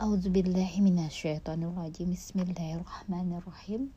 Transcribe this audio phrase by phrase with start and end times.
[0.00, 3.92] A'udzubillahiminasyaitonirrajim Bismillahirrahmanirrahim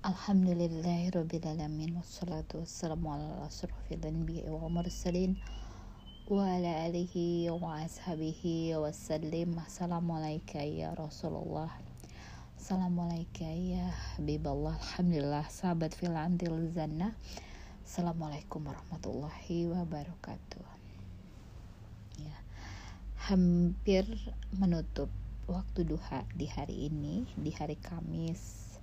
[0.00, 5.36] Alhamdulillahirrabbilalamin Wassalatu wassalamu ala asrafil anbiya wa mursalin
[6.24, 11.68] Wa ala alihi wa ashabihi wa sallim Assalamualaikum ya Rasulullah
[12.56, 20.83] Assalamualaikum ya Habiballah Alhamdulillah sahabat Assalamualaikum warahmatullahi wabarakatuh
[23.24, 24.04] hampir
[24.52, 25.08] menutup
[25.48, 28.76] waktu duha di hari ini di hari Kamis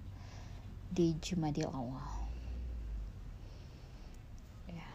[0.90, 2.26] di Jumadil Awal
[4.66, 4.90] ya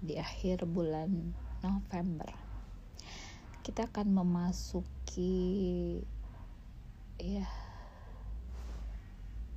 [0.00, 2.32] di akhir bulan November.
[3.60, 6.00] Kita akan memasuki
[7.20, 7.44] ya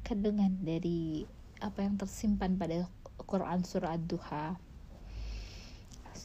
[0.04, 1.24] kandungan dari
[1.64, 2.92] apa yang tersimpan pada
[3.24, 4.71] Quran surah Ad-Duha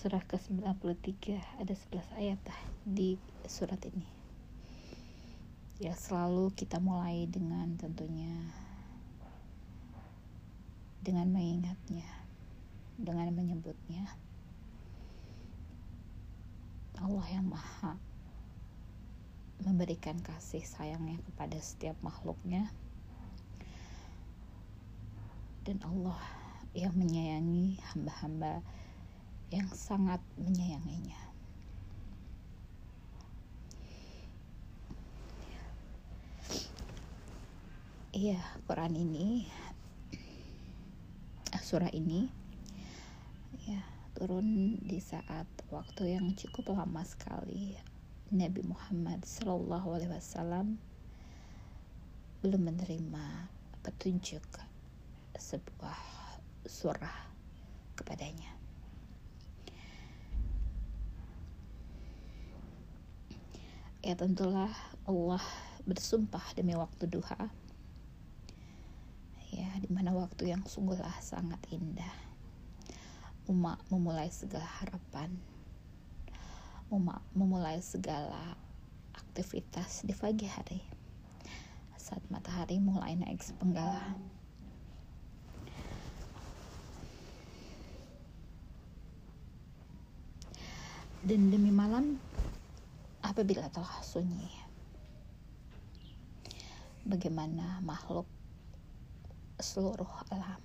[0.06, 2.38] surah ke-93 ada 11 ayat
[2.87, 4.06] di surat ini.
[5.82, 8.30] Ya selalu kita mulai dengan tentunya
[11.02, 12.07] dengan mengingatnya
[12.95, 14.07] dengan menyebutnya.
[17.02, 17.99] Allah yang maha
[19.66, 22.71] memberikan kasih sayangnya kepada setiap makhluknya.
[25.66, 26.23] Dan Allah
[26.79, 28.62] yang menyayangi hamba-hamba
[29.51, 31.21] yang sangat menyayanginya.
[38.17, 39.45] Iya, Quran ini
[41.67, 42.30] surah ini
[43.67, 43.83] ya
[44.15, 47.77] turun di saat waktu yang cukup lama sekali
[48.33, 50.80] Nabi Muhammad Shallallahu Alaihi Wasallam
[52.41, 53.52] belum menerima
[53.85, 54.47] petunjuk
[55.37, 56.01] sebuah
[56.65, 57.19] surah
[57.99, 58.55] kepadanya.
[64.06, 64.71] Ya tentulah
[65.03, 65.43] Allah
[65.82, 67.50] bersumpah demi waktu duha.
[69.50, 72.15] Ya di mana waktu yang sungguhlah sangat indah.
[73.50, 75.34] Umat memulai segala harapan.
[76.87, 78.55] Umat memulai segala
[79.11, 80.87] aktivitas di pagi hari.
[81.99, 84.15] Saat matahari mulai naik sepenggala
[91.27, 92.23] dan demi malam
[93.26, 94.54] apabila telah sunyi.
[97.06, 98.26] Bagaimana makhluk
[99.62, 100.59] seluruh alam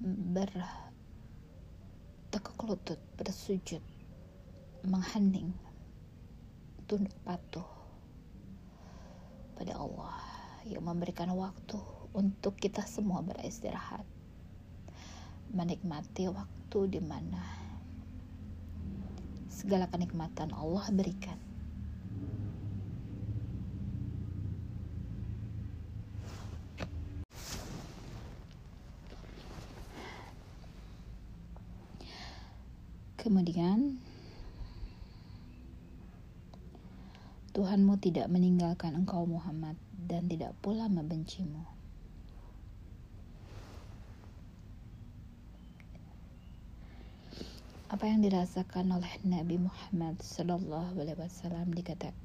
[0.00, 0.64] bertekuk
[2.64, 3.84] lutut, bersujud,
[4.88, 5.52] menghening,
[6.88, 7.68] tunduk patuh
[9.60, 10.16] pada Allah
[10.64, 11.76] yang memberikan waktu
[12.16, 14.08] untuk kita semua beristirahat,
[15.52, 17.59] menikmati waktu di mana
[19.60, 21.36] segala kenikmatan Allah berikan.
[33.20, 34.00] Kemudian
[37.52, 39.76] Tuhanmu tidak meninggalkan engkau Muhammad
[40.08, 41.79] dan tidak pula membencimu.
[48.00, 51.68] Apa yang dirasakan oleh Nabi Muhammad Sallallahu Alaihi Wasallam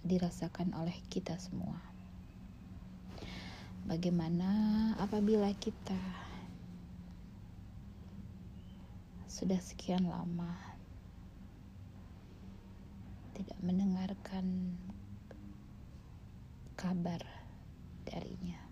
[0.08, 1.76] dirasakan oleh kita semua.
[3.84, 4.48] Bagaimana
[4.96, 6.00] apabila kita
[9.28, 10.56] sudah sekian lama
[13.36, 14.80] tidak mendengarkan
[16.80, 17.20] kabar
[18.08, 18.64] darinya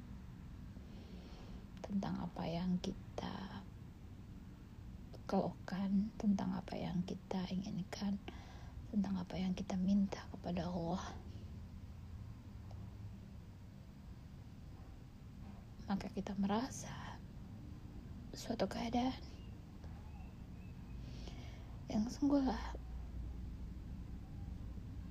[1.83, 3.12] tentang apa yang kita
[5.33, 8.21] keluhkan tentang apa yang kita inginkan,
[8.93, 11.01] tentang apa yang kita minta kepada Allah.
[15.89, 17.17] Maka kita merasa
[18.29, 19.17] suatu keadaan
[21.89, 22.77] yang sungguhlah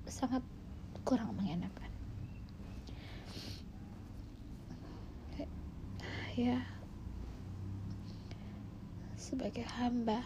[0.07, 0.39] sangat
[1.03, 1.91] kurang mengenakan.
[6.39, 6.63] Ya,
[9.33, 10.21] sebagai hamba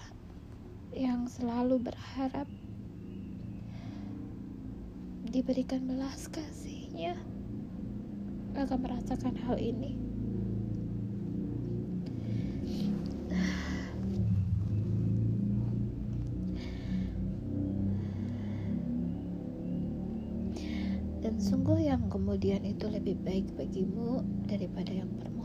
[0.91, 2.43] yang selalu berharap
[5.31, 7.15] diberikan belas kasihnya.
[8.59, 9.95] Akan merasakan hal ini.
[21.23, 24.19] Dan sungguh yang kemudian itu lebih baik bagimu
[24.51, 25.37] daripada yang pertama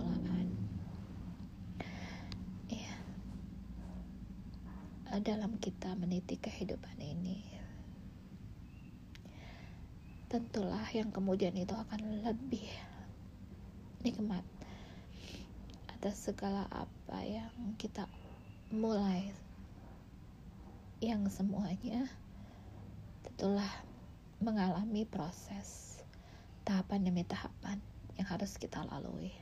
[5.20, 7.44] dalam kita meniti kehidupan ini.
[10.32, 12.64] Tentulah yang kemudian itu akan lebih
[14.00, 14.40] nikmat
[15.92, 18.08] atas segala apa yang kita
[18.72, 19.28] mulai.
[21.04, 22.08] Yang semuanya
[23.20, 23.68] tentulah
[24.40, 26.00] mengalami proses
[26.64, 27.76] tahapan demi tahapan
[28.16, 29.36] yang harus kita lalui.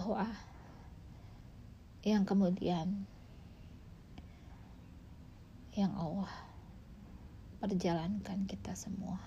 [0.00, 0.24] Bahwa
[2.00, 3.04] yang kemudian
[5.76, 6.32] yang Allah
[7.60, 9.20] perjalankan kita semua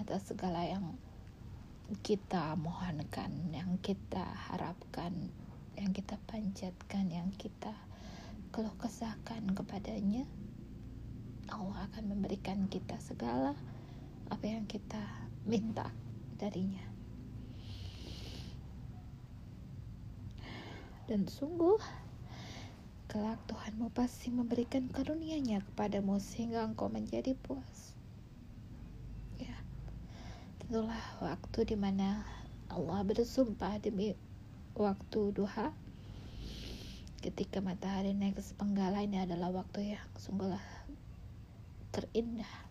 [0.00, 0.96] atas segala yang
[2.00, 5.12] kita mohonkan, yang kita harapkan,
[5.76, 7.76] yang kita panjatkan, yang kita
[8.48, 10.24] keluh kesahkan kepadanya,
[11.52, 13.52] Allah akan memberikan kita segala
[14.32, 15.00] apa yang kita
[15.44, 15.92] minta
[16.40, 16.87] darinya.
[21.08, 21.80] Dan sungguh,
[23.08, 27.96] kelak Tuhanmu pasti memberikan karunia-Nya kepadamu sehingga engkau menjadi puas.
[29.40, 29.56] Ya,
[30.60, 32.28] tentulah waktu di mana
[32.68, 34.12] Allah bersumpah demi
[34.76, 35.72] waktu duha
[37.24, 40.60] ketika matahari naik ke sepenggala ini adalah waktu yang sungguhlah
[41.90, 42.67] terindah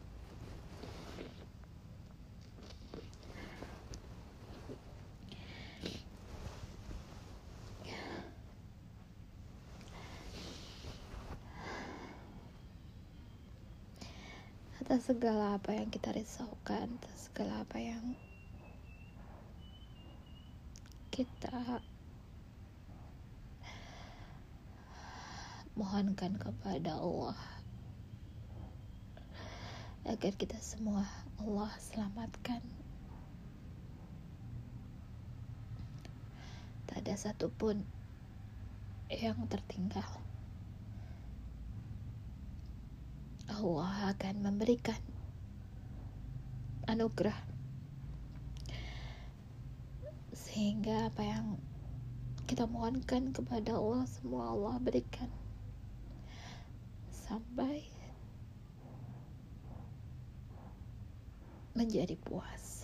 [14.88, 18.16] atas segala apa yang kita risaukan, atas segala apa yang
[21.12, 21.84] kita
[25.76, 27.36] mohonkan kepada Allah.
[30.08, 31.04] Agar kita semua
[31.36, 32.64] Allah selamatkan.
[36.88, 37.84] Tak ada satupun
[39.12, 40.08] yang tertinggal
[43.48, 45.00] Allah akan memberikan
[46.92, 47.40] anugerah.
[50.36, 51.46] Sehingga apa yang
[52.48, 55.32] kita mohonkan kepada Allah semua Allah berikan.
[57.12, 57.88] Sampai
[61.78, 62.77] menjadi puas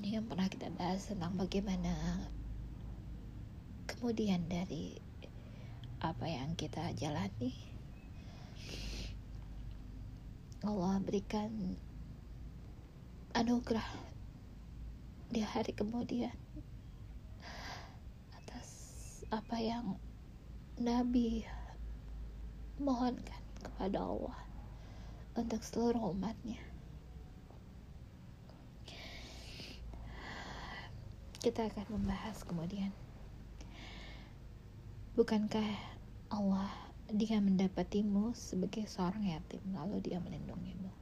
[0.00, 1.92] ini yang pernah kita bahas tentang bagaimana
[3.84, 4.96] kemudian dari
[6.00, 7.52] apa yang kita jalani.
[10.64, 11.52] Allah berikan
[13.36, 13.84] anugerah
[15.28, 16.32] di hari kemudian
[18.32, 18.68] atas
[19.28, 20.00] apa yang
[20.80, 21.44] Nabi
[22.80, 24.40] mohonkan kepada Allah
[25.36, 26.69] untuk seluruh umatnya
[31.40, 32.92] kita akan membahas kemudian.
[35.16, 35.64] Bukankah
[36.28, 36.68] Allah
[37.08, 40.92] dia mendapatimu sebagai seorang yatim lalu dia melindungimu?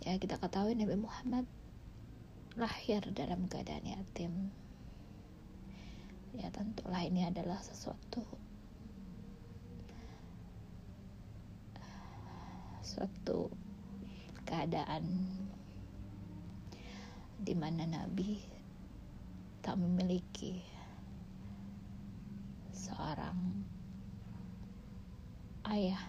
[0.00, 1.44] Ya kita ketahui Nabi Muhammad
[2.56, 4.48] lahir dalam keadaan yatim.
[6.32, 8.24] Ya tentulah ini adalah sesuatu
[12.80, 13.52] suatu
[14.48, 15.04] keadaan
[17.36, 18.59] di mana Nabi
[19.60, 20.64] tak memiliki
[22.72, 23.36] seorang
[25.68, 26.00] ayah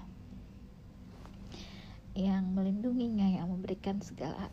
[2.15, 4.47] yang melindunginya yang memberikan segala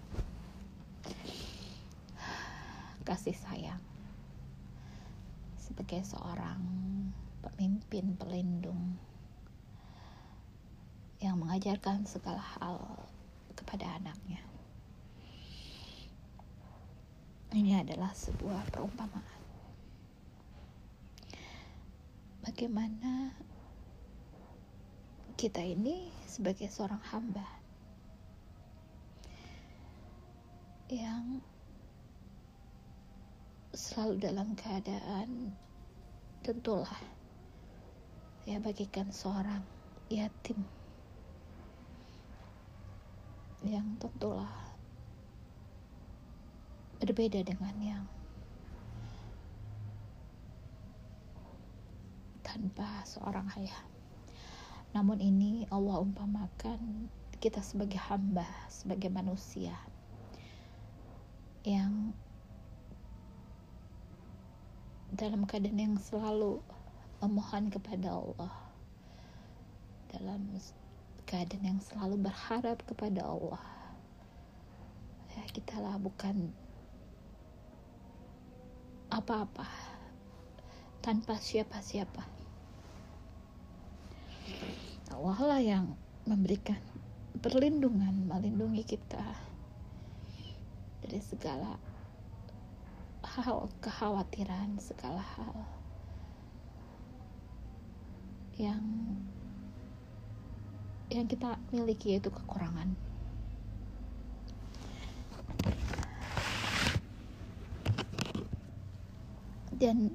[3.07, 3.83] kasih sayang.
[5.57, 6.61] Sebagai seorang
[7.41, 8.99] pemimpin pelindung
[11.23, 12.79] yang mengajarkan segala hal
[13.55, 14.39] kepada anaknya
[17.57, 19.41] ini adalah sebuah perumpamaan.
[22.45, 23.33] Bagaimana
[25.39, 27.47] kita ini sebagai seorang hamba
[30.89, 31.41] yang
[33.77, 35.53] selalu dalam keadaan
[36.41, 36.99] tentulah
[38.49, 39.61] ya bagikan seorang
[40.09, 40.65] yatim
[43.61, 44.68] yang tentulah
[46.99, 48.05] berbeda dengan yang
[52.43, 53.83] tanpa seorang ayah.
[54.97, 57.07] Namun ini Allah umpamakan
[57.39, 59.77] kita sebagai hamba, sebagai manusia
[61.63, 62.11] yang
[65.13, 66.63] dalam keadaan yang selalu
[67.19, 68.55] memohon kepada Allah
[70.09, 70.41] dalam
[71.29, 73.61] keadaan yang selalu berharap kepada Allah
[75.37, 76.55] ya kita lah bukan
[79.09, 79.67] apa-apa.
[81.01, 82.25] Tanpa siapa-siapa.
[85.09, 85.97] Allah lah yang
[86.29, 86.79] memberikan
[87.41, 89.25] perlindungan melindungi kita
[91.03, 91.81] dari segala
[93.25, 95.57] hal kekhawatiran segala hal
[98.59, 98.83] yang
[101.09, 102.93] yang kita miliki yaitu kekurangan
[109.79, 110.11] dan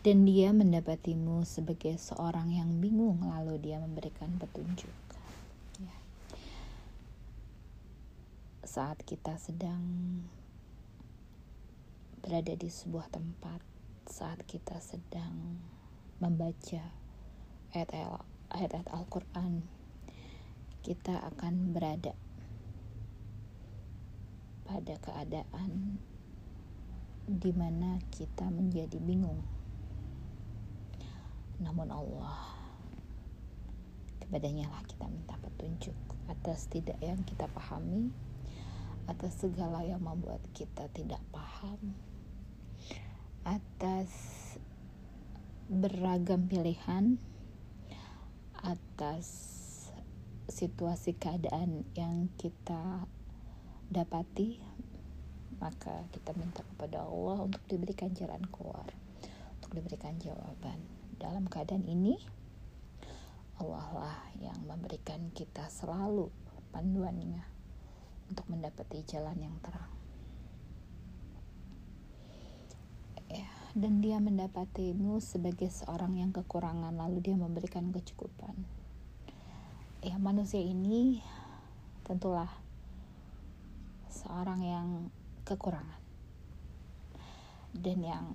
[0.00, 4.96] dan dia mendapatimu sebagai seorang yang bingung lalu dia memberikan petunjuk
[5.76, 5.96] ya.
[8.64, 9.84] saat kita sedang
[12.24, 13.60] berada di sebuah tempat
[14.08, 15.60] saat kita sedang
[16.16, 16.82] membaca
[17.76, 19.81] ayat-ayat Al-Quran
[20.82, 22.14] kita akan berada
[24.66, 25.98] pada keadaan
[27.26, 29.38] di mana kita menjadi bingung.
[31.62, 32.62] Namun Allah
[34.32, 35.94] kepadanya lah kita minta petunjuk
[36.26, 38.08] atas tidak yang kita pahami
[39.04, 41.92] atas segala yang membuat kita tidak paham
[43.44, 44.08] atas
[45.68, 47.20] beragam pilihan
[48.62, 49.51] atas
[50.50, 53.06] situasi keadaan yang kita
[53.92, 54.58] dapati
[55.62, 58.90] maka kita minta kepada Allah untuk diberikan jalan keluar
[59.62, 60.82] untuk diberikan jawaban.
[61.22, 62.18] Dalam keadaan ini
[63.62, 66.34] Allah lah yang memberikan kita selalu
[66.74, 67.46] panduannya
[68.26, 69.92] untuk mendapati jalan yang terang.
[73.30, 78.81] Ya dan dia mendapatimu sebagai seorang yang kekurangan lalu dia memberikan kecukupan
[80.02, 81.22] ya manusia ini
[82.02, 82.50] tentulah
[84.10, 84.88] seorang yang
[85.46, 86.02] kekurangan.
[87.72, 88.26] Dan yang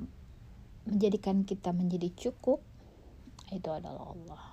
[0.87, 2.63] menjadikan kita menjadi cukup
[3.51, 4.43] itu adalah Allah.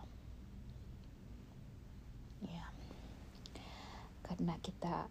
[2.43, 2.67] Ya.
[4.27, 5.07] Karena kita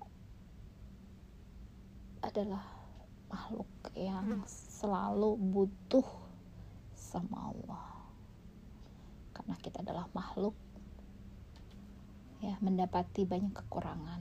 [2.20, 2.64] adalah
[3.32, 6.06] makhluk yang selalu butuh
[6.94, 7.88] sama Allah.
[9.32, 10.54] Karena kita adalah makhluk
[12.44, 14.20] ya mendapati banyak kekurangan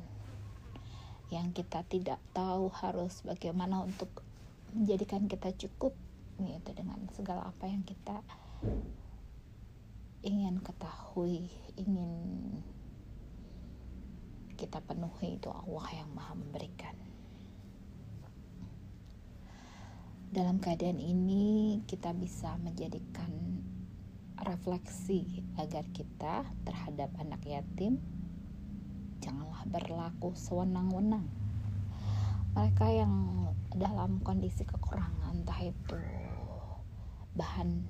[1.34, 4.22] yang kita tidak tahu harus bagaimana untuk
[4.70, 5.96] menjadikan kita cukup
[6.38, 8.22] gitu dengan segala apa yang kita
[10.22, 12.62] ingin ketahui, ingin
[14.54, 16.94] kita penuhi itu Allah yang maha memberikan.
[20.32, 23.28] Dalam keadaan ini kita bisa menjadikan
[24.42, 28.02] refleksi agar kita terhadap anak yatim
[29.22, 31.30] janganlah berlaku sewenang-wenang.
[32.52, 33.14] Mereka yang
[33.72, 36.00] dalam kondisi kekurangan entah itu
[37.32, 37.86] bahan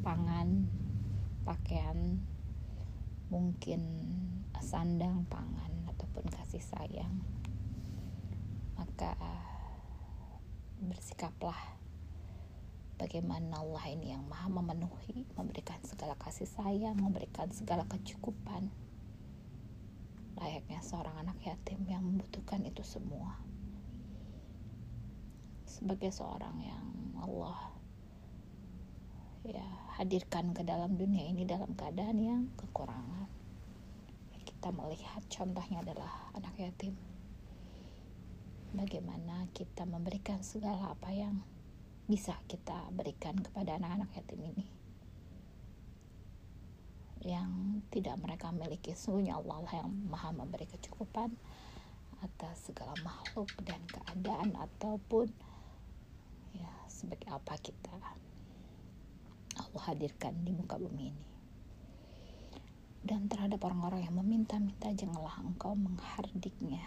[0.00, 0.64] pangan
[1.44, 2.16] pakaian
[3.28, 3.84] mungkin
[4.64, 7.20] sandang pangan ataupun kasih sayang
[8.80, 9.12] maka
[10.80, 11.76] bersikaplah
[13.04, 18.72] bagaimana Allah ini yang maha memenuhi memberikan segala kasih sayang memberikan segala kecukupan.
[20.40, 23.36] Layaknya seorang anak yatim yang membutuhkan itu semua.
[25.68, 26.84] Sebagai seorang yang
[27.20, 27.76] Allah
[29.44, 29.68] ya
[30.00, 33.28] hadirkan ke dalam dunia ini dalam keadaan yang kekurangan.
[34.48, 36.96] Kita melihat contohnya adalah anak yatim.
[38.72, 41.44] Bagaimana kita memberikan segala apa yang
[42.04, 44.66] bisa kita berikan kepada anak-anak yatim ini
[47.24, 51.32] yang tidak mereka miliki sungguhnya Allah lah yang maha memberi kecukupan
[52.20, 55.32] atas segala makhluk dan keadaan ataupun
[56.52, 57.96] ya sebagai apa kita
[59.54, 61.24] Allah hadirkan di muka bumi ini.
[63.04, 66.82] Dan terhadap orang-orang yang meminta-minta janganlah engkau menghardiknya.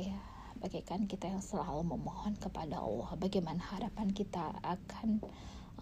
[0.00, 0.18] Ya,
[0.62, 5.18] bagaikan kita yang selalu memohon kepada Allah, bagaimana harapan kita akan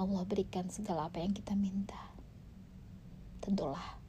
[0.00, 2.00] Allah berikan segala apa yang kita minta.
[3.44, 4.00] Tentulah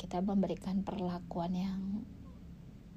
[0.00, 1.80] kita memberikan perlakuan yang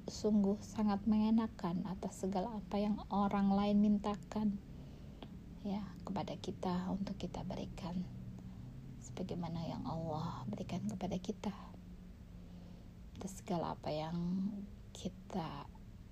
[0.08, 4.56] sungguh sangat mengenakan atas segala apa yang orang lain mintakan
[5.66, 8.06] ya kepada kita untuk kita berikan
[9.02, 11.50] sebagaimana yang Allah berikan kepada kita
[13.18, 14.14] atas segala apa yang
[14.94, 15.66] kita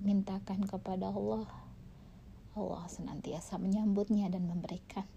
[0.05, 1.49] mintakan kepada Allah
[2.55, 5.09] Allah senantiasa menyambutnya dan memberikan.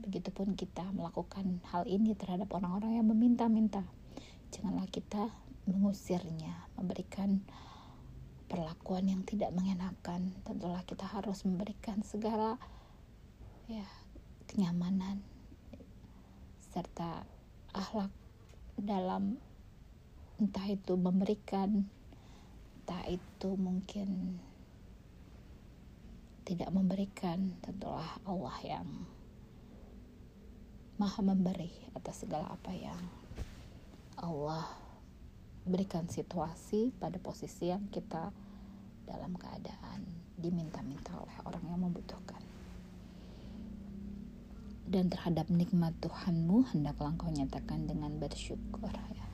[0.00, 3.86] Begitu sekalipun kita melakukan hal ini terhadap orang-orang yang meminta-minta.
[4.50, 5.30] Janganlah kita
[5.70, 7.38] mengusirnya memberikan
[8.50, 10.34] perlakuan yang tidak mengenakan.
[10.42, 12.58] Tentulah kita harus memberikan segala
[13.70, 13.86] ya
[14.50, 15.22] kenyamanan
[16.74, 17.22] serta
[17.70, 18.10] akhlak
[18.74, 19.38] dalam
[20.42, 21.86] entah itu memberikan
[22.84, 24.36] entah itu mungkin
[26.44, 28.84] tidak memberikan tentulah Allah yang
[31.00, 33.00] maha memberi atas segala apa yang
[34.20, 34.68] Allah
[35.64, 38.28] berikan situasi pada posisi yang kita
[39.08, 40.04] dalam keadaan
[40.36, 42.44] diminta-minta oleh orang yang membutuhkan
[44.92, 49.28] dan terhadap nikmat Tuhanmu hendaklah engkau nyatakan dengan bersyukur ya.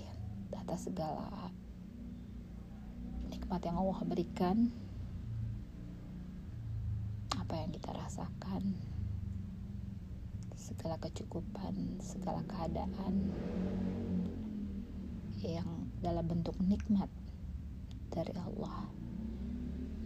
[0.00, 0.12] ya
[0.56, 1.52] atas segala
[3.50, 4.70] nikmat yang Allah berikan
[7.34, 8.78] apa yang kita rasakan
[10.54, 13.34] segala kecukupan segala keadaan
[15.42, 15.66] yang
[15.98, 17.10] dalam bentuk nikmat
[18.14, 18.86] dari Allah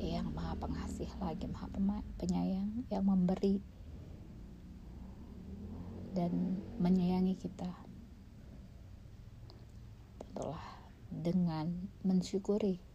[0.01, 1.69] yang maha pengasih lagi maha
[2.17, 3.61] penyayang yang memberi
[6.17, 7.69] dan menyayangi kita.
[10.17, 10.65] Tentulah
[11.13, 12.94] dengan mensyukuri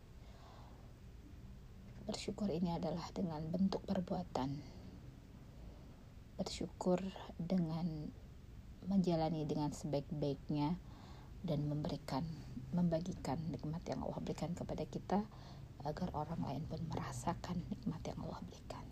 [2.09, 4.49] Bersyukur ini adalah dengan bentuk perbuatan.
[6.41, 6.97] Bersyukur
[7.37, 7.85] dengan
[8.89, 10.73] menjalani dengan sebaik-baiknya
[11.45, 12.25] dan memberikan,
[12.73, 15.21] membagikan nikmat yang Allah berikan kepada kita
[15.85, 18.85] agar orang lain pun merasakan nikmat yang Allah berikan.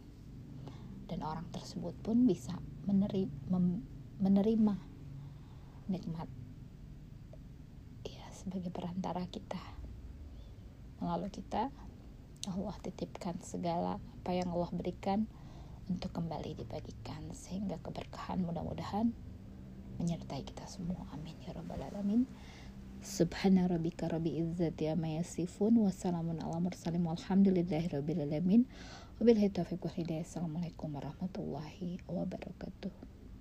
[1.09, 2.53] Dan orang tersebut pun bisa
[2.85, 3.57] menerima,
[4.21, 4.75] menerima
[5.89, 6.29] nikmat
[8.05, 9.57] ya sebagai perantara kita
[11.01, 11.73] melalui kita
[12.47, 15.27] Allah titipkan segala apa yang Allah berikan
[15.87, 19.11] untuk kembali dibagikan sehingga keberkahan mudah-mudahan
[19.99, 21.07] menyertai kita semua.
[21.15, 22.27] Amin ya rabbal alamin.
[23.03, 28.65] Subhana rabbika rabbi izzati amma yasifun wa salamun ala mursalin walhamdulillahi rabbil alamin.
[29.17, 30.25] Wabillahi taufiq wal hidayah.
[30.25, 33.16] Assalamualaikum warahmatullahi wabarakatuh